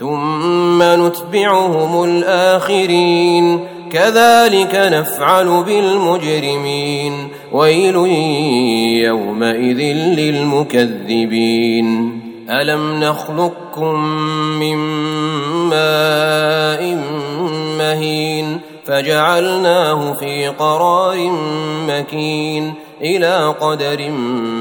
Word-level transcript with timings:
ثم 0.00 0.82
نتبعهم 0.82 2.04
الآخرين. 2.04 3.58
كذلك 3.92 4.74
نفعل 4.74 5.64
بالمجرمين. 5.64 7.12
ويل 7.52 7.96
يومئذ 9.06 9.78
للمكذبين. 10.16 11.86
ألم 12.50 13.04
نخلقكم 13.04 14.04
من 14.60 14.76
ماء 15.68 16.98
مهين 17.78 18.60
فجعلناه 18.86 20.12
في 20.12 20.48
قرار 20.48 21.30
مكين. 21.88 22.74
إلى 23.02 23.54
قدر 23.60 24.10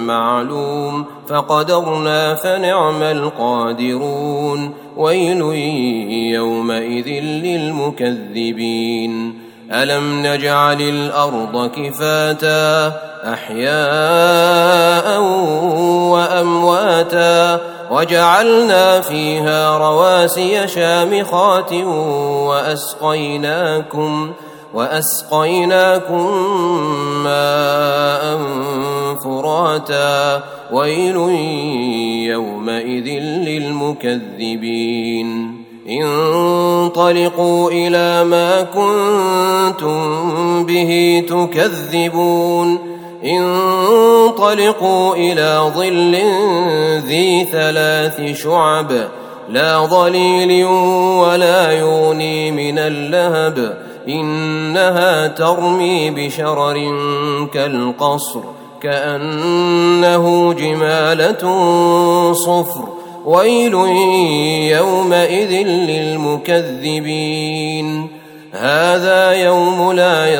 معلوم 0.06 1.06
فقدرنا 1.28 2.36
فنعم 2.36 3.04
القادرون 3.04 4.74
ويل 4.98 5.42
يومئذ 6.34 7.08
للمكذبين. 7.24 9.40
ألم 9.72 10.28
نجعل 10.28 10.82
الأرض 10.82 11.72
كفاتا 11.76 12.92
أحياء 13.34 15.22
وأمواتا 16.12 17.60
وجعلنا 17.92 19.02
فيها 19.02 19.78
رواسي 19.78 20.68
شامخات 20.68 21.74
وأسقيناكم 22.50 24.32
وأسقيناكم 24.74 26.34
ماء 27.24 28.40
فراتا 29.24 30.44
ويل 30.72 31.16
يومئذ 32.30 33.08
للمكذبين. 33.50 35.30
انطلقوا 35.90 37.72
إلى 37.72 38.24
ما 38.24 38.62
كنتم 38.62 40.00
به 40.66 41.24
تكذبون. 41.30 42.80
انطلقوا 43.26 45.16
إلى 45.16 45.72
ظل 45.76 46.16
ذي 47.08 47.48
ثلاث 47.52 48.42
شعب. 48.44 49.08
لا 49.50 49.80
ظليل 49.80 50.66
ولا 51.20 51.72
يغني 51.72 52.52
من 52.52 52.80
اللهب. 52.80 53.89
إنها 54.08 55.28
ترمي 55.28 56.12
بشرر 56.12 56.92
كالقصر 57.54 58.40
كأنه 58.82 60.54
جمالة 60.54 61.44
صفر 62.34 62.84
ويل 63.26 63.74
يومئذ 64.78 65.52
للمكذبين. 65.68 67.08
هذا 68.52 69.32
يوم 69.32 69.92
لا 69.92 70.34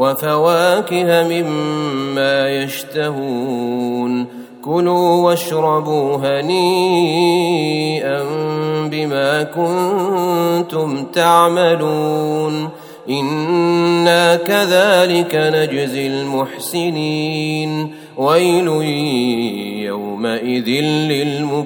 وفواكه 0.00 1.22
مما 1.28 2.48
يشتهون 2.50 4.26
كلوا 4.64 5.24
واشربوا 5.24 6.16
هنيئا 6.16 7.50
بما 8.90 9.42
كنتم 9.42 11.04
تعملون 11.04 12.68
أنا 13.10 14.36
كذلك 14.36 15.34
نجزي 15.34 16.06
المحسنين 16.06 17.94
ويل 18.16 18.68
يومئذ 19.86 20.68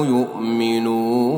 يؤمنون؟ 0.10 1.29